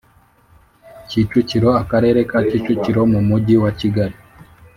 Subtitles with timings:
[1.09, 4.15] Kicukiro Akarere ka Kicukiro mu Mujyi wa kigali